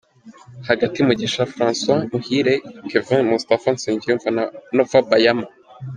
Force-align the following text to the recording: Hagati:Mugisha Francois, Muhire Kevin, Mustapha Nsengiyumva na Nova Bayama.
Hagati:Mugisha 0.67 1.43
Francois, 1.53 2.05
Muhire 2.11 2.55
Kevin, 2.89 3.21
Mustapha 3.31 3.69
Nsengiyumva 3.75 4.27
na 4.35 4.43
Nova 4.75 4.99
Bayama. 5.09 5.45